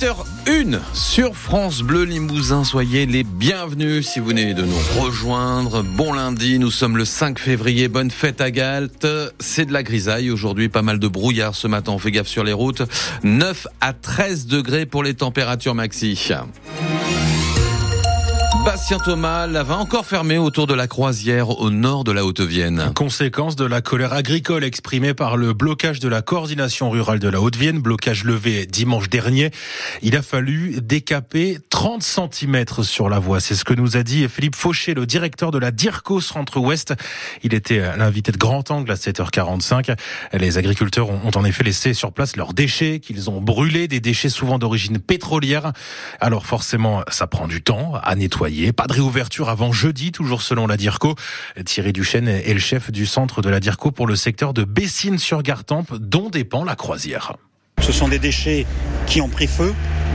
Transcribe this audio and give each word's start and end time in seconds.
8h01 0.00 0.78
sur 0.92 1.34
France 1.34 1.80
Bleu 1.80 2.04
Limousin. 2.04 2.64
Soyez 2.64 3.06
les 3.06 3.24
bienvenus 3.24 4.06
si 4.06 4.20
vous 4.20 4.26
venez 4.26 4.52
de 4.52 4.62
nous 4.62 5.00
rejoindre. 5.00 5.82
Bon 5.82 6.12
lundi, 6.12 6.58
nous 6.58 6.70
sommes 6.70 6.98
le 6.98 7.06
5 7.06 7.38
février. 7.38 7.88
Bonne 7.88 8.10
fête 8.10 8.42
à 8.42 8.50
Galt. 8.50 9.06
C'est 9.40 9.64
de 9.64 9.72
la 9.72 9.82
grisaille 9.82 10.30
aujourd'hui, 10.30 10.68
pas 10.68 10.82
mal 10.82 10.98
de 10.98 11.08
brouillard 11.08 11.54
ce 11.54 11.66
matin. 11.66 11.92
On 11.92 11.98
fait 11.98 12.10
gaffe 12.10 12.26
sur 12.26 12.44
les 12.44 12.52
routes. 12.52 12.82
9 13.22 13.68
à 13.80 13.94
13 13.94 14.46
degrés 14.46 14.84
pour 14.84 15.02
les 15.02 15.14
températures 15.14 15.74
maxi. 15.74 16.14
Bastien 18.66 18.98
Thomas, 18.98 19.46
la 19.46 19.62
va 19.62 19.76
encore 19.76 20.06
fermée 20.06 20.38
autour 20.38 20.66
de 20.66 20.74
la 20.74 20.88
croisière 20.88 21.50
au 21.60 21.70
nord 21.70 22.02
de 22.02 22.10
la 22.10 22.24
Haute-Vienne. 22.24 22.90
Conséquence 22.96 23.54
de 23.54 23.64
la 23.64 23.80
colère 23.80 24.12
agricole 24.12 24.64
exprimée 24.64 25.14
par 25.14 25.36
le 25.36 25.52
blocage 25.52 26.00
de 26.00 26.08
la 26.08 26.20
coordination 26.20 26.90
rurale 26.90 27.20
de 27.20 27.28
la 27.28 27.40
Haute-Vienne, 27.40 27.78
blocage 27.78 28.24
levé 28.24 28.66
dimanche 28.66 29.08
dernier. 29.08 29.52
Il 30.02 30.16
a 30.16 30.22
fallu 30.22 30.80
décaper 30.82 31.58
30 31.70 32.02
cm 32.02 32.64
sur 32.82 33.08
la 33.08 33.20
voie. 33.20 33.38
C'est 33.38 33.54
ce 33.54 33.64
que 33.64 33.72
nous 33.72 33.96
a 33.96 34.02
dit 34.02 34.28
Philippe 34.28 34.56
Fauché, 34.56 34.94
le 34.94 35.06
directeur 35.06 35.52
de 35.52 35.58
la 35.58 35.70
DIRCO 35.70 36.20
Centre-Ouest. 36.20 36.94
Il 37.44 37.54
était 37.54 37.96
l'invité 37.96 38.32
de 38.32 38.36
Grand 38.36 38.68
Angle 38.72 38.90
à 38.90 38.96
7h45. 38.96 39.96
Les 40.32 40.58
agriculteurs 40.58 41.10
ont 41.10 41.30
en 41.36 41.44
effet 41.44 41.62
laissé 41.62 41.94
sur 41.94 42.12
place 42.12 42.34
leurs 42.34 42.52
déchets 42.52 42.98
qu'ils 42.98 43.30
ont 43.30 43.40
brûlés, 43.40 43.86
des 43.86 44.00
déchets 44.00 44.28
souvent 44.28 44.58
d'origine 44.58 44.98
pétrolière. 44.98 45.72
Alors 46.18 46.46
forcément, 46.46 47.02
ça 47.12 47.28
prend 47.28 47.46
du 47.46 47.62
temps 47.62 47.92
à 48.02 48.16
nettoyer 48.16 48.55
pas 48.72 48.86
de 48.86 48.92
réouverture 48.92 49.48
avant 49.48 49.72
jeudi, 49.72 50.12
toujours 50.12 50.42
selon 50.42 50.66
la 50.66 50.76
DIRCO. 50.76 51.14
Thierry 51.64 51.92
Duchesne 51.92 52.28
est 52.28 52.54
le 52.54 52.60
chef 52.60 52.90
du 52.90 53.06
centre 53.06 53.42
de 53.42 53.48
la 53.48 53.60
DIRCO 53.60 53.90
pour 53.90 54.06
le 54.06 54.16
secteur 54.16 54.52
de 54.52 54.64
Bessines-sur-Gartempe, 54.64 55.94
dont 55.96 56.30
dépend 56.30 56.64
la 56.64 56.76
croisière. 56.76 57.34
Ce 57.82 57.92
sont 57.92 58.08
des 58.08 58.18
déchets 58.18 58.66
qui 59.06 59.20
ont 59.20 59.28
pris 59.28 59.46
feu, 59.46 59.72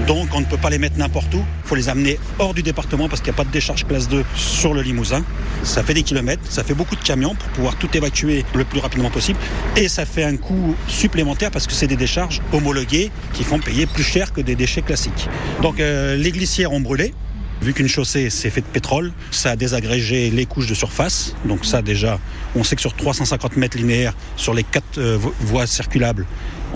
donc 0.07 0.29
on 0.33 0.41
ne 0.41 0.45
peut 0.45 0.57
pas 0.57 0.69
les 0.69 0.77
mettre 0.77 0.97
n'importe 0.97 1.33
où. 1.33 1.37
Il 1.63 1.67
faut 1.67 1.75
les 1.75 1.89
amener 1.89 2.19
hors 2.39 2.53
du 2.53 2.63
département 2.63 3.07
parce 3.07 3.21
qu'il 3.21 3.31
n'y 3.31 3.35
a 3.35 3.37
pas 3.37 3.45
de 3.45 3.51
décharge 3.51 3.85
classe 3.85 4.09
2 4.09 4.25
sur 4.35 4.73
le 4.73 4.81
Limousin. 4.81 5.23
Ça 5.63 5.83
fait 5.83 5.93
des 5.93 6.03
kilomètres, 6.03 6.41
ça 6.49 6.63
fait 6.63 6.73
beaucoup 6.73 6.95
de 6.95 7.03
camions 7.03 7.35
pour 7.35 7.49
pouvoir 7.49 7.77
tout 7.77 7.87
évacuer 7.95 8.43
le 8.55 8.65
plus 8.65 8.79
rapidement 8.79 9.09
possible. 9.09 9.39
Et 9.77 9.87
ça 9.87 10.05
fait 10.05 10.23
un 10.23 10.35
coût 10.35 10.75
supplémentaire 10.87 11.51
parce 11.51 11.67
que 11.67 11.73
c'est 11.73 11.87
des 11.87 11.95
décharges 11.95 12.41
homologuées 12.51 13.11
qui 13.33 13.43
font 13.43 13.59
payer 13.59 13.85
plus 13.85 14.03
cher 14.03 14.33
que 14.33 14.41
des 14.41 14.55
déchets 14.55 14.81
classiques. 14.81 15.29
Donc 15.61 15.79
euh, 15.79 16.17
les 16.17 16.31
glissières 16.31 16.73
ont 16.73 16.81
brûlé. 16.81 17.13
Vu 17.61 17.73
qu'une 17.73 17.87
chaussée 17.87 18.31
c'est 18.31 18.49
fait 18.49 18.61
de 18.61 18.65
pétrole, 18.65 19.11
ça 19.29 19.51
a 19.51 19.55
désagrégé 19.55 20.31
les 20.31 20.47
couches 20.47 20.67
de 20.67 20.73
surface. 20.73 21.35
Donc 21.45 21.63
ça 21.63 21.83
déjà, 21.83 22.19
on 22.55 22.63
sait 22.63 22.75
que 22.75 22.81
sur 22.81 22.95
350 22.95 23.55
mètres 23.57 23.77
linéaires, 23.77 24.15
sur 24.35 24.55
les 24.55 24.63
quatre 24.63 24.97
euh, 24.97 25.19
voies 25.41 25.67
circulables, 25.67 26.25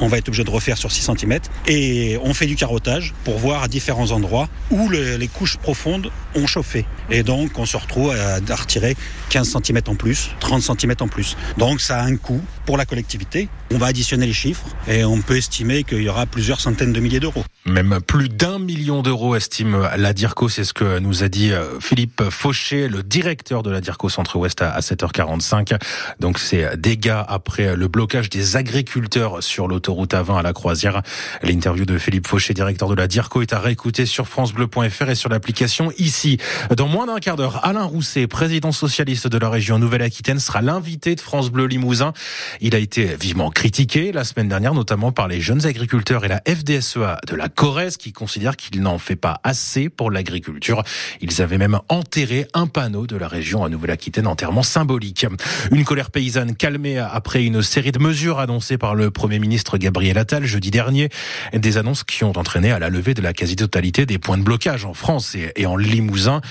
on 0.01 0.07
va 0.07 0.17
être 0.17 0.27
obligé 0.27 0.43
de 0.43 0.49
refaire 0.49 0.77
sur 0.77 0.91
6 0.91 1.11
cm. 1.17 1.39
Et 1.67 2.17
on 2.23 2.33
fait 2.33 2.47
du 2.47 2.55
carottage 2.55 3.13
pour 3.23 3.37
voir 3.37 3.63
à 3.63 3.67
différents 3.67 4.11
endroits 4.11 4.49
où 4.71 4.89
les 4.89 5.27
couches 5.27 5.57
profondes 5.57 6.11
ont 6.35 6.47
chauffé. 6.47 6.85
Et 7.09 7.23
donc 7.23 7.57
on 7.57 7.65
se 7.65 7.77
retrouve 7.77 8.11
à, 8.11 8.55
retirer 8.55 8.95
15 9.29 9.57
cm 9.63 9.81
en 9.87 9.95
plus, 9.95 10.31
30 10.39 10.61
cm 10.61 10.95
en 10.99 11.07
plus. 11.07 11.37
Donc 11.57 11.81
ça 11.81 11.99
a 11.99 12.03
un 12.03 12.15
coût 12.15 12.41
pour 12.65 12.77
la 12.77 12.85
collectivité. 12.85 13.47
On 13.71 13.77
va 13.77 13.87
additionner 13.87 14.25
les 14.25 14.33
chiffres 14.33 14.65
et 14.87 15.03
on 15.03 15.21
peut 15.21 15.37
estimer 15.37 15.83
qu'il 15.83 16.01
y 16.01 16.09
aura 16.09 16.25
plusieurs 16.25 16.59
centaines 16.59 16.93
de 16.93 16.99
milliers 16.99 17.19
d'euros. 17.19 17.43
Même 17.65 17.99
plus 18.05 18.29
d'un 18.29 18.59
million 18.59 19.01
d'euros 19.01 19.35
estime 19.35 19.89
la 19.97 20.13
DIRCO, 20.13 20.49
c'est 20.49 20.63
ce 20.63 20.73
que 20.73 20.99
nous 20.99 21.23
a 21.23 21.29
dit 21.29 21.51
euh, 21.51 21.79
Philippe 21.79 22.23
Fauché, 22.29 22.87
le 22.87 23.01
directeur 23.01 23.63
de 23.63 23.71
la 23.71 23.81
DIRCO 23.81 24.09
Centre-Ouest 24.09 24.61
à 24.61 24.79
7h45. 24.79 25.79
Donc 26.19 26.39
c'est 26.39 26.77
dégâts 26.77 27.23
après 27.27 27.75
le 27.75 27.87
blocage 27.87 28.29
des 28.29 28.55
agriculteurs 28.55 29.41
sur 29.41 29.67
l'autoroute 29.85 29.95
route 29.95 30.13
à 30.13 30.23
20 30.23 30.37
à 30.39 30.41
la 30.41 30.53
Croisière. 30.53 31.01
L'interview 31.41 31.85
de 31.85 31.97
Philippe 31.97 32.27
Fauché, 32.27 32.53
directeur 32.53 32.89
de 32.89 32.95
la 32.95 33.07
DIRCO, 33.07 33.41
est 33.41 33.53
à 33.53 33.59
réécouter 33.59 34.05
sur 34.05 34.27
francebleu.fr 34.27 35.09
et 35.09 35.15
sur 35.15 35.29
l'application 35.29 35.91
ici. 35.97 36.37
Dans 36.75 36.87
moins 36.87 37.05
d'un 37.05 37.19
quart 37.19 37.35
d'heure, 37.35 37.63
Alain 37.63 37.83
Rousset, 37.83 38.27
président 38.27 38.71
socialiste 38.71 39.27
de 39.27 39.37
la 39.37 39.49
région 39.49 39.79
Nouvelle-Aquitaine, 39.79 40.39
sera 40.39 40.61
l'invité 40.61 41.15
de 41.15 41.21
France 41.21 41.49
Bleu 41.49 41.65
Limousin. 41.65 42.13
Il 42.61 42.75
a 42.75 42.79
été 42.79 43.15
vivement 43.15 43.49
critiqué 43.51 44.11
la 44.11 44.23
semaine 44.23 44.49
dernière, 44.49 44.73
notamment 44.73 45.11
par 45.11 45.27
les 45.27 45.39
jeunes 45.39 45.65
agriculteurs 45.65 46.25
et 46.25 46.29
la 46.29 46.41
FDSEA 46.47 47.19
de 47.27 47.35
la 47.35 47.47
Corrèze 47.49 47.97
qui 47.97 48.11
considèrent 48.11 48.57
qu'il 48.57 48.81
n'en 48.81 48.97
fait 48.97 49.15
pas 49.15 49.39
assez 49.43 49.89
pour 49.89 50.11
l'agriculture. 50.11 50.83
Ils 51.21 51.41
avaient 51.41 51.57
même 51.57 51.79
enterré 51.89 52.47
un 52.53 52.67
panneau 52.67 53.07
de 53.07 53.15
la 53.15 53.27
région 53.27 53.63
à 53.63 53.69
Nouvelle-Aquitaine, 53.69 54.27
enterrement 54.27 54.63
symbolique. 54.63 55.25
Une 55.71 55.85
colère 55.85 56.11
paysanne 56.11 56.55
calmée 56.55 56.97
après 56.97 57.43
une 57.43 57.61
série 57.61 57.91
de 57.91 57.99
mesures 57.99 58.39
annoncées 58.39 58.77
par 58.77 58.95
le 58.95 59.11
Premier 59.11 59.39
ministre 59.39 59.74
Gabriel 59.77 60.17
Attal 60.17 60.45
jeudi 60.45 60.71
dernier. 60.71 61.09
Des 61.53 61.77
annonces 61.77 62.03
qui 62.03 62.23
ont 62.23 62.37
entraîné 62.37 62.71
à 62.71 62.79
la 62.79 62.89
levée 62.89 63.13
de 63.13 63.21
la 63.21 63.33
quasi-totalité 63.33 64.05
des 64.05 64.17
points 64.17 64.37
de 64.37 64.43
blocage 64.43 64.85
en 64.85 64.93
France 64.93 65.35
et 65.55 65.65
en 65.65 65.75
Limousin. 65.75 66.41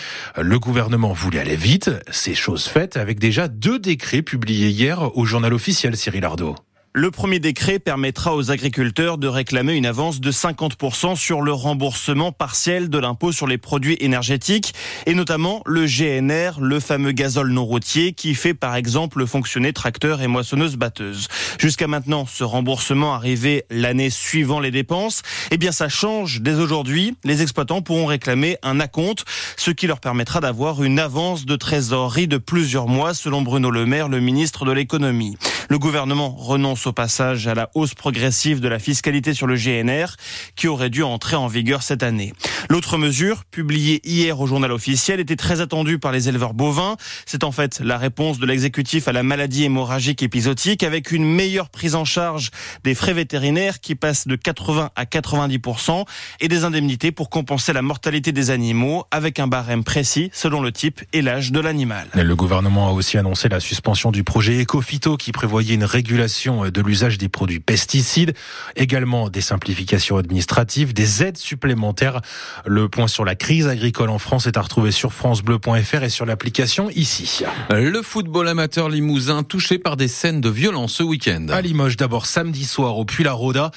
Le 0.41 0.59
gouvernement 0.59 1.13
voulait 1.13 1.41
aller 1.41 1.57
vite. 1.57 1.91
C'est 2.11 2.35
chose 2.35 2.65
faite 2.67 2.97
avec 2.97 3.19
déjà 3.19 3.49
deux 3.49 3.79
décrets 3.79 4.23
publiés 4.23 4.69
hier 4.69 5.17
au 5.17 5.25
journal 5.25 5.53
officiel 5.55 5.97
Cyril 5.97 6.25
Ardo. 6.25 6.57
Le 6.97 7.11
premier 7.11 7.41
décret 7.41 7.81
permettra 7.81 8.37
aux 8.37 8.53
agriculteurs 8.53 9.19
de 9.19 9.27
réclamer 9.27 9.75
une 9.75 9.85
avance 9.85 10.21
de 10.21 10.31
50% 10.31 11.17
sur 11.17 11.43
le 11.43 11.53
remboursement 11.53 12.31
partiel 12.31 12.89
de 12.89 12.99
l'impôt 12.99 13.33
sur 13.33 13.49
les 13.49 13.59
produits 13.59 13.97
énergétiques 13.99 14.75
et 15.05 15.15
notamment 15.15 15.61
le 15.67 15.87
GNR, 15.87 16.61
le 16.61 16.79
fameux 16.79 17.11
gazole 17.11 17.51
non 17.51 17.65
routier 17.65 18.13
qui 18.13 18.37
fait 18.37 18.55
par 18.55 18.77
exemple 18.77 19.27
fonctionner 19.27 19.73
tracteurs 19.73 20.23
et 20.23 20.29
moissonneuses 20.29 20.77
batteuses. 20.77 21.27
Jusqu'à 21.59 21.89
maintenant, 21.89 22.27
ce 22.27 22.45
remboursement 22.45 23.13
arrivait 23.13 23.67
l'année 23.71 24.09
suivant 24.09 24.61
les 24.61 24.71
dépenses. 24.71 25.23
Eh 25.51 25.57
bien, 25.57 25.73
ça 25.73 25.89
change 25.89 26.43
dès 26.43 26.55
aujourd'hui. 26.55 27.17
Les 27.25 27.43
exploitants 27.43 27.83
pourront 27.83 28.07
réclamer 28.07 28.57
un 28.63 28.79
acompte, 28.79 29.25
ce 29.57 29.73
qui 29.73 29.89
leur 29.89 29.99
permettra 29.99 30.39
d'avoir 30.39 30.85
une 30.85 31.01
avance 31.01 31.45
de 31.45 31.57
trésorerie 31.57 32.29
de 32.29 32.39
plusieurs 32.39 32.87
mois 32.87 33.15
selon 33.15 33.43
Bruno 33.43 33.73
Le 33.73 33.85
Maire, 33.85 34.09
le 34.09 34.21
ministre 34.21 34.65
de 34.65 34.71
l'économie. 34.71 35.37
Le 35.69 35.79
gouvernement 35.79 36.31
renonce 36.31 36.87
au 36.87 36.93
passage 36.93 37.47
à 37.47 37.55
la 37.55 37.71
hausse 37.75 37.95
progressive 37.95 38.61
de 38.61 38.69
la 38.69 38.79
fiscalité 38.79 39.35
sur 39.35 39.47
le 39.47 39.57
GNR 39.57 40.17
qui 40.57 40.69
aurait 40.69 40.91
dû 40.91 41.03
entrer 41.03 41.37
en 41.37 41.47
vigueur 41.47 41.83
cette 41.83 42.03
année. 42.03 42.33
L'autre 42.69 42.99
mesure, 42.99 43.45
publiée 43.45 44.01
hier 44.05 44.41
au 44.41 44.47
journal 44.47 44.73
officiel, 44.73 45.21
était 45.21 45.37
très 45.37 45.61
attendue 45.61 45.99
par 45.99 46.13
les 46.13 46.29
éleveurs 46.29 46.55
bovins. 46.55 46.97
C'est 47.27 47.45
en 47.45 47.53
fait 47.53 47.81
la 47.81 47.99
réponse 47.99 48.39
de 48.39 48.47
l'exécutif 48.47 49.09
à 49.09 49.13
la 49.13 49.23
maladie 49.23 49.65
hémorragique 49.65 50.23
épisodique 50.23 50.83
avec 50.83 51.13
une 51.13 51.25
meilleure 51.25 51.71
prise 51.71 51.95
en 51.95 52.05
charge 52.05 52.51
des 52.83 52.95
frais 52.95 53.15
vétérinaires 53.15 53.81
qui 53.81 53.95
passent 53.95 54.27
de 54.27 54.37
80 54.37 54.91
à 54.95 55.05
90% 55.05 56.05
et 56.41 56.49
des 56.49 56.65
indemnités 56.65 57.13
pour 57.13 57.31
compenser 57.31 57.73
la 57.73 57.83
mortalité 57.83 58.33
des 58.33 58.51
animaux 58.51 59.05
avec 59.11 59.39
un 59.39 59.47
barème 59.47 59.85
précis 59.85 60.31
selon 60.33 60.61
le 60.61 60.73
type 60.73 61.03
et 61.13 61.23
l'âge 61.23 61.53
de 61.53 61.61
l'animal. 61.61 62.09
Le 62.15 62.37
gouvernement 62.37 62.89
a 62.89 62.93
aussi 62.93 63.19
annoncé 63.19 63.49
la 63.49 63.61
suspension 63.61 64.11
du 64.11 64.25
projet 64.25 64.63
Ecofito 64.63 65.17
qui 65.17 65.33
prévoyait 65.55 65.77
une 65.77 65.85
régulation 65.85 66.69
de 66.69 66.81
l'usage 66.81 67.17
des 67.17 67.29
produits 67.29 67.61
pesticides, 67.61 68.35
également 68.75 69.29
des 69.29 69.41
simplifications 69.41 70.17
administratives, 70.17 70.93
des 70.93 71.23
aides 71.23 71.37
supplémentaires. 71.37 72.23
Le 72.67 72.89
point 72.89 73.07
sur 73.07 73.25
la 73.25 73.37
crise 73.37 73.69
agricole 73.69 74.11
en 74.11 74.19
France 74.19 74.49
est 74.49 74.57
à 74.57 74.63
retrouver 74.63 74.91
sur 74.91 75.13
francebleu.fr 75.13 76.03
et 76.03 76.09
sur 76.09 76.27
l'application 76.27 76.91
ici. 76.91 77.45
Le 77.71 78.03
football 78.03 78.49
amateur 78.49 78.89
limousin 78.89 79.45
touché 79.45 79.79
par 79.79 79.97
des 79.97 80.09
scènes 80.09 80.41
de 80.41 80.49
violence 80.49 80.95
ce 80.95 81.05
week-end. 81.05 81.47
À 81.51 81.61
Limoges 81.61 81.97
d'abord 81.97 82.27
samedi 82.27 82.65
soir 82.65 82.99
au 82.99 83.05
Puy-la-Roda, 83.05 83.71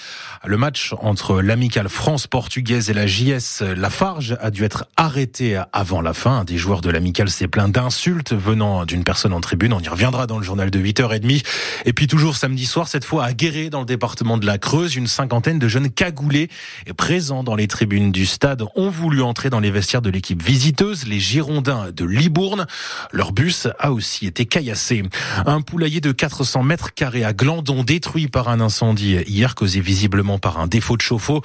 le 0.46 0.58
match 0.58 0.96
entre 1.00 1.44
l'amicale 1.44 1.90
France-Portugaise 1.90 2.90
et 2.90 2.94
la 2.96 3.06
JS 3.06 3.62
Lafarge 3.76 4.36
a 4.42 4.50
dû 4.50 4.64
être 4.64 4.88
arrêté 4.98 5.62
avant 5.74 6.02
la 6.02 6.16
fin. 6.16 6.44
des 6.44 6.58
joueurs 6.58 6.82
de 6.82 6.90
l'amicale 6.90 7.30
s'est 7.30 7.48
plaint 7.48 7.72
d'insultes 7.72 8.34
venant 8.34 8.86
d'une 8.86 9.04
personne 9.04 9.34
en 9.34 9.42
tribune. 9.42 9.74
On 9.74 9.80
y 9.80 9.90
reviendra 9.90 10.26
dans 10.26 10.40
le 10.40 10.44
journal 10.44 10.72
de 10.72 10.80
8h30. 10.80 11.44
Et 11.86 11.94
puis 11.94 12.08
toujours 12.08 12.36
samedi 12.36 12.66
soir, 12.66 12.88
cette 12.88 13.06
fois 13.06 13.26
à 13.26 13.34
Guéret, 13.34 13.70
dans 13.70 13.80
le 13.80 13.86
département 13.86 14.38
de 14.38 14.46
la 14.46 14.58
Creuse, 14.58 14.96
une 14.96 15.08
cinquantaine 15.08 15.60
de 15.60 15.68
jeunes 15.68 15.90
cagoulés 15.90 16.50
présents 16.96 17.44
dans 17.44 17.56
les 17.56 17.68
tribunes 17.68 18.12
du 18.12 18.26
stade 18.26 18.64
ont 18.76 18.90
voulu 18.90 19.22
entrer 19.22 19.50
dans 19.50 19.60
les 19.60 19.72
vestiaires 19.72 20.02
de 20.02 20.10
l'équipe 20.10 20.42
visiteuse, 20.42 21.08
les 21.08 21.20
Girondins 21.20 21.92
de 21.92 22.06
Libourne. 22.06 22.68
Leur 23.12 23.32
bus 23.32 23.68
a 23.80 23.92
aussi 23.92 24.26
été 24.26 24.46
caillassé. 24.46 25.04
Un 25.46 25.62
poulailler 25.62 26.02
de 26.02 26.12
400 26.12 26.64
mètres 26.64 26.94
carrés 26.94 27.24
à 27.24 27.34
Glandon 27.34 27.84
détruit 27.84 28.28
par 28.28 28.50
un 28.50 28.60
incendie 28.62 29.18
hier 29.28 29.56
causé 29.56 29.80
visiblement 29.80 30.40
par 30.40 30.60
un 30.60 30.68
défaut 30.68 30.98
de 30.98 31.02
chauffe-eau. 31.02 31.42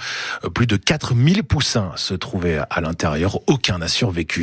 Plus 0.55 0.67
de 0.67 0.77
4000 0.77 1.43
poussins 1.45 1.93
se 1.97 2.15
trouvaient 2.15 2.61
à 2.71 2.81
l'intérieur. 2.81 3.39
Aucun 3.49 3.79
n'a 3.79 3.89
survécu. 3.89 4.43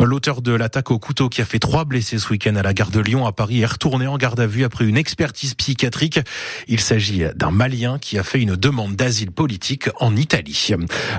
L'auteur 0.00 0.42
de 0.42 0.52
l'attaque 0.52 0.90
au 0.90 0.98
couteau 0.98 1.28
qui 1.28 1.40
a 1.40 1.44
fait 1.44 1.58
trois 1.58 1.84
blessés 1.84 2.18
ce 2.18 2.30
week-end 2.30 2.56
à 2.56 2.62
la 2.62 2.72
gare 2.72 2.90
de 2.90 3.00
Lyon 3.00 3.26
à 3.26 3.32
Paris 3.32 3.60
est 3.60 3.66
retourné 3.66 4.06
en 4.06 4.16
garde 4.16 4.40
à 4.40 4.46
vue 4.46 4.64
après 4.64 4.84
une 4.84 4.96
expertise 5.04 5.52
psychiatrique. 5.54 6.18
Il 6.66 6.80
s'agit 6.80 7.24
d'un 7.36 7.50
Malien 7.50 7.98
qui 7.98 8.16
a 8.16 8.22
fait 8.22 8.40
une 8.40 8.56
demande 8.56 8.96
d'asile 8.96 9.32
politique 9.32 9.90
en 10.00 10.16
Italie. 10.16 10.70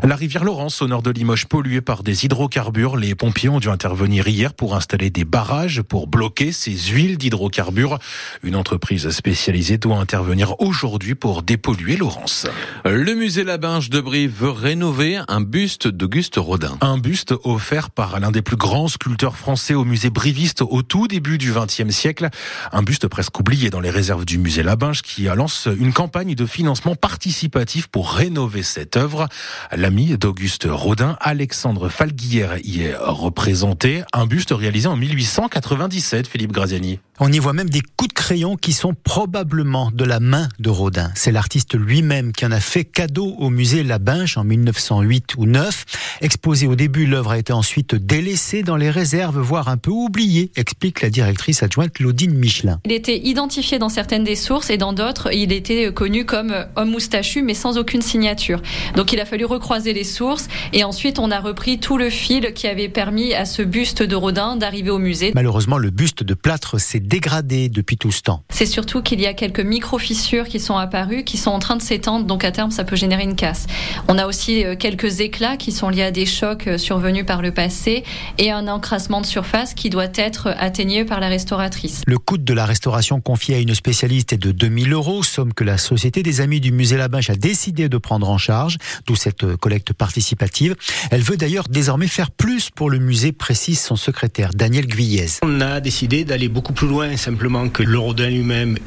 La 0.02 0.16
rivière 0.16 0.44
Laurence, 0.44 0.82
au 0.82 0.88
nord 0.88 1.04
de 1.04 1.12
Limoges, 1.12 1.46
polluée 1.46 1.82
par 1.82 2.02
des 2.02 2.26
hydrocarbures. 2.26 2.98
Les 2.98 3.14
pompiers 3.14 3.50
ont 3.50 3.60
dû 3.60 3.70
intervenir 3.70 4.28
hier 4.28 4.56
pour 4.56 4.76
installer 4.76 5.12
des 5.12 5.24
barrages 5.24 5.84
pour 5.84 6.08
bloquer 6.08 6.52
ces 6.52 6.76
huiles 6.76 7.20
d'hydrocarbures. 7.20 8.00
Une 8.42 8.56
entreprise 8.56 9.08
spécialisée 9.12 9.78
doit 9.78 9.98
intervenir 9.98 10.60
aujourd'hui 10.60 11.14
pour 11.14 11.44
dépolluer 11.44 11.96
Laurence. 11.96 12.48
Le 12.86 13.14
musée 13.14 13.44
Labinge 13.44 13.92
de 13.92 14.02
Brive 14.02 14.34
veut 14.36 14.50
rénover 14.50 15.20
un 15.28 15.42
buste 15.42 15.88
d'Auguste 15.88 16.38
Rodin. 16.38 16.76
Un 16.82 16.98
buste 16.98 17.36
offert 17.44 17.92
par 17.92 18.20
l'un 18.20 18.32
des 18.32 18.42
plus 18.42 18.58
grands 18.58 18.88
sculpteurs 18.88 19.38
français 19.38 19.76
au 19.76 19.86
musée 19.86 20.10
briviste 20.10 20.64
au 20.64 20.82
tout 20.82 21.08
début 21.08 21.38
du 21.38 21.54
XXe 21.54 21.92
siècle. 21.92 22.30
Un 22.72 22.82
buste 22.82 23.08
presque 23.08 23.40
oublié 23.40 23.70
dans 23.70 23.75
les 23.80 23.90
réserves 23.90 24.26
du 24.26 24.38
musée 24.38 24.64
Labinge 24.64 25.02
qui 25.02 25.24
lance 25.24 25.68
une 25.80 25.94
campagne 25.94 26.36
de 26.36 26.46
financement 26.46 26.96
participatif 26.96 27.88
pour 27.88 28.12
rénover 28.12 28.64
cette 28.64 28.98
œuvre. 28.98 29.28
L'ami 29.72 30.18
d'Auguste 30.18 30.68
Rodin, 30.70 31.18
Alexandre 31.20 31.90
Falguière, 31.90 32.58
y 32.64 32.82
est 32.82 32.96
représenté. 32.98 34.04
Un 34.14 34.26
buste 34.26 34.52
réalisé 34.52 34.88
en 34.88 34.96
1897, 34.96 36.28
Philippe 36.28 36.52
Graziani. 36.52 37.00
On 37.22 37.32
y 37.32 37.40
voit 37.40 37.54
même 37.54 37.70
des 37.70 37.80
coups 37.80 38.10
de 38.10 38.14
crayon 38.14 38.58
qui 38.58 38.74
sont 38.74 38.94
probablement 38.94 39.90
de 39.90 40.04
la 40.04 40.20
main 40.20 40.50
de 40.60 40.70
Rodin. 40.70 41.12
C'est 41.16 41.32
l'artiste 41.32 41.74
lui-même 41.74 42.34
qui 42.34 42.46
en 42.46 42.52
a 42.52 42.60
fait 42.60 42.84
cadeau 42.84 43.38
au 43.40 43.50
musée 43.50 43.84
Labinge 43.84 44.38
en 44.38 44.44
1908 44.44 45.36
ou 45.38 45.46
9. 45.46 45.86
Exposé 46.20 46.68
au 46.68 46.76
début, 46.76 47.06
l'œuvre 47.06 47.32
a 47.32 47.38
été 47.38 47.54
ensuite 47.54 47.96
délaissée 47.96 48.64
dans 48.64 48.76
les 48.76 48.90
réserves, 48.90 49.40
voire 49.40 49.70
un 49.70 49.78
peu 49.78 49.92
oubliée, 49.92 50.52
explique 50.58 51.02
la 51.02 51.10
directrice 51.10 51.64
adjointe 51.64 51.94
Claudine 51.94 52.34
Michelin. 52.34 52.82
Il 52.84 52.92
était 52.92 53.18
identifié 53.18 53.80
dans 53.80 53.88
certaines 53.88 54.26
des 54.26 54.36
sources 54.36 54.70
et 54.70 54.76
dans 54.76 54.92
d'autres, 54.92 55.34
il 55.34 55.54
était 55.54 55.94
connu 55.94 56.26
comme 56.26 56.54
homme 56.76 56.90
moustachu 56.90 57.44
mais 57.44 57.54
sans 57.54 57.78
aucune 57.78 58.02
signature. 58.02 58.62
Donc 58.98 59.14
il 59.14 59.22
a 59.22 59.26
fallu 59.26 59.46
recroiser 59.46 59.94
les 59.94 60.04
sources 60.04 60.50
et 60.74 60.84
ensuite 60.84 61.18
on 61.20 61.32
a 61.32 61.40
repris 61.40 61.80
tout 61.80 61.98
le 61.98 62.10
fil 62.10 62.52
qui 62.54 62.68
avait 62.68 62.90
permis 62.90 63.34
à 63.34 63.46
ce 63.46 63.62
buste 63.62 64.04
de 64.04 64.16
Rodin 64.18 64.58
d'arriver 64.58 64.90
au 64.90 65.00
musée. 65.00 65.32
Malheureusement, 65.34 65.78
le 65.78 65.92
buste 65.92 66.22
de 66.22 66.34
plâtre 66.34 66.78
s'est 66.78 67.05
dégradé 67.06 67.70
depuis 67.70 67.98
tout 67.98 68.12
ce 68.12 68.22
temps. 68.22 68.44
C'est 68.50 68.66
surtout 68.66 69.02
qu'il 69.02 69.22
y 69.22 69.26
a 69.26 69.34
quelques 69.34 69.60
micro-fissures 69.60 70.48
qui 70.48 70.60
sont 70.60 70.78
apparues, 70.78 71.24
qui 71.24 71.38
sont 71.38 71.52
en 71.52 71.60
train 71.60 71.76
de 71.76 71.82
s'étendre, 71.82 72.26
donc 72.26 72.44
à 72.44 72.52
terme 72.52 72.72
ça 72.72 72.84
peut 72.84 72.96
générer 72.96 73.24
une 73.24 73.36
casse. 73.36 73.68
On 74.08 74.18
a 74.18 74.26
aussi 74.26 74.64
euh, 74.64 74.76
quelques 74.76 75.20
éclats 75.22 75.58
qui 75.58 75.72
sont 75.72 75.90
liés 75.90 76.04
à 76.04 76.12
des 76.12 76.26
chocs 76.26 76.68
euh, 76.68 76.78
survenus 76.78 77.26
par 77.26 77.42
le 77.42 77.52
passé 77.52 78.04
et 78.38 78.52
un 78.52 78.68
encrassement 78.68 79.22
de 79.22 79.26
surface 79.26 79.74
qui 79.74 79.90
doit 79.90 80.08
être 80.16 80.54
atténué 80.58 81.06
par 81.06 81.20
la 81.20 81.28
restauratrice. 81.28 82.02
Le 82.08 82.18
coût 82.18 82.38
de 82.38 82.54
la 82.54 82.66
restauration 82.66 83.22
confié 83.22 83.56
à 83.56 83.60
une 83.60 83.76
spécialiste 83.76 84.34
est 84.34 84.38
de 84.38 84.52
2000 84.52 84.94
euros, 84.94 85.24
somme 85.24 85.54
que 85.54 85.64
la 85.64 85.78
Société 85.78 86.24
des 86.24 86.42
Amis 86.42 86.60
du 86.60 86.72
Musée 86.72 86.98
Labinche 86.98 87.30
a 87.30 87.36
décidé 87.36 87.90
de 87.90 87.98
prendre 87.98 88.30
en 88.30 88.38
charge, 88.38 88.78
d'où 89.08 89.16
cette 89.16 89.44
euh, 89.44 89.58
collecte 89.58 89.94
participative. 89.94 90.76
Elle 91.12 91.22
veut 91.22 91.38
d'ailleurs 91.38 91.68
désormais 91.70 92.08
faire 92.08 92.32
plus 92.32 92.70
pour 92.70 92.90
le 92.90 93.00
musée, 93.00 93.32
précise 93.32 93.80
son 93.80 93.96
secrétaire 93.96 94.52
Daniel 94.54 94.88
Guyez. 94.88 95.28
On 95.44 95.62
a 95.62 95.80
décidé 95.80 96.26
d'aller 96.26 96.50
beaucoup 96.50 96.74
plus 96.74 96.88
loin 96.88 96.95
simplement 97.18 97.68
que 97.70 97.84
le 97.84 98.00
Rodin 98.00 98.30
lui-même, 98.30 98.78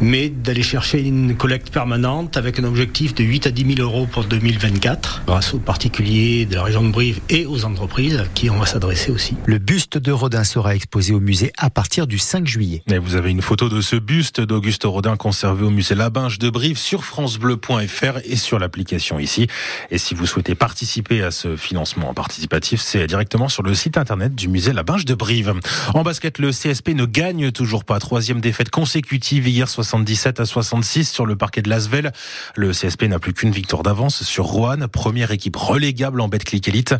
mais 0.00 0.28
d'aller 0.28 0.62
chercher 0.62 1.00
une 1.00 1.36
collecte 1.36 1.70
permanente 1.70 2.36
avec 2.36 2.58
un 2.60 2.64
objectif 2.64 3.14
de 3.14 3.24
8 3.24 3.48
à 3.48 3.50
10 3.50 3.74
000 3.76 3.80
euros 3.80 4.06
pour 4.06 4.24
2024, 4.24 5.24
grâce 5.26 5.52
aux 5.52 5.58
particuliers 5.58 6.46
de 6.46 6.54
la 6.54 6.62
région 6.62 6.84
de 6.84 6.90
Brive 6.90 7.20
et 7.28 7.44
aux 7.44 7.64
entreprises 7.64 8.16
à 8.16 8.24
qui 8.26 8.50
on 8.50 8.58
va 8.58 8.66
s'adresser 8.66 9.10
aussi. 9.10 9.34
Le 9.46 9.58
buste 9.58 9.98
de 9.98 10.12
Rodin 10.12 10.44
sera 10.44 10.74
exposé 10.76 11.12
au 11.12 11.20
musée 11.20 11.52
à 11.58 11.68
partir 11.68 12.06
du 12.06 12.18
5 12.18 12.46
juillet. 12.46 12.82
Et 12.90 12.98
vous 12.98 13.16
avez 13.16 13.30
une 13.30 13.42
photo 13.42 13.68
de 13.68 13.80
ce 13.80 13.96
buste 13.96 14.40
d'Auguste 14.40 14.84
Rodin 14.84 15.16
conservé 15.16 15.64
au 15.64 15.70
musée 15.70 15.94
Labinge 15.94 16.38
de 16.38 16.50
Brive 16.50 16.78
sur 16.78 17.04
francebleu.fr 17.04 18.18
et 18.24 18.36
sur 18.36 18.58
l'application 18.58 19.18
ici. 19.18 19.48
Et 19.90 19.98
si 19.98 20.14
vous 20.14 20.26
souhaitez 20.26 20.54
participer 20.54 21.22
à 21.22 21.30
ce 21.30 21.56
financement 21.56 22.14
participatif, 22.14 22.80
c'est 22.80 23.06
directement 23.06 23.48
sur 23.48 23.62
le 23.62 23.74
site 23.74 23.98
internet 23.98 24.34
du 24.34 24.48
musée 24.48 24.72
Labinge 24.72 25.04
de 25.04 25.14
Brive. 25.14 25.54
En 25.94 26.02
basket, 26.02 26.38
le 26.38 26.50
CSP 26.50 26.90
ne 26.90 27.06
gagne 27.06 27.50
toujours 27.56 27.84
pas. 27.84 27.98
Troisième 27.98 28.42
défaite 28.42 28.68
consécutive 28.68 29.48
hier 29.48 29.66
77 29.66 30.40
à 30.40 30.44
66 30.44 31.10
sur 31.10 31.24
le 31.24 31.36
parquet 31.36 31.62
de 31.62 31.70
Lasvel. 31.70 32.12
Le 32.54 32.72
CSP 32.72 33.04
n'a 33.04 33.18
plus 33.18 33.32
qu'une 33.32 33.50
victoire 33.50 33.82
d'avance 33.82 34.22
sur 34.24 34.44
Rouen, 34.44 34.86
première 34.92 35.30
équipe 35.30 35.56
relégable 35.56 36.20
en 36.20 36.28
Betclic 36.28 36.68
Elite. 36.68 36.94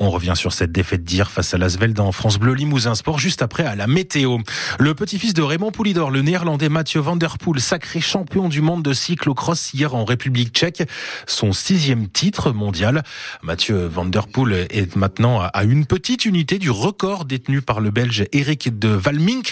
On 0.00 0.10
revient 0.10 0.34
sur 0.36 0.52
cette 0.52 0.70
défaite 0.70 1.02
d'hier 1.02 1.30
face 1.30 1.54
à 1.54 1.58
Lasvel 1.58 1.94
dans 1.94 2.12
France 2.12 2.38
Bleu 2.38 2.52
Limousin 2.52 2.94
Sport 2.94 3.18
juste 3.18 3.40
après 3.40 3.64
à 3.64 3.74
la 3.74 3.86
météo. 3.86 4.36
Le 4.78 4.94
petit-fils 4.94 5.32
de 5.32 5.40
Raymond 5.40 5.70
Poulidor, 5.70 6.10
le 6.10 6.20
néerlandais 6.20 6.68
Mathieu 6.68 7.00
Van 7.00 7.16
Der 7.16 7.38
Poel, 7.38 7.60
sacré 7.60 8.02
champion 8.02 8.50
du 8.50 8.60
monde 8.60 8.82
de 8.82 8.92
cyclocross 8.92 9.72
hier 9.72 9.94
en 9.94 10.04
République 10.04 10.54
tchèque, 10.54 10.82
son 11.26 11.54
sixième 11.54 12.06
titre 12.06 12.52
mondial. 12.52 13.02
Mathieu 13.42 13.86
Van 13.86 14.04
Der 14.04 14.26
Poel 14.26 14.66
est 14.68 14.94
maintenant 14.94 15.40
à 15.40 15.64
une 15.64 15.86
petite 15.86 16.26
unité 16.26 16.58
du 16.58 16.70
record 16.70 17.24
détenu 17.24 17.62
par 17.62 17.80
le 17.80 17.90
Belge 17.90 18.26
Eric 18.32 18.78
de 18.78 18.88
Valmink 18.88 19.50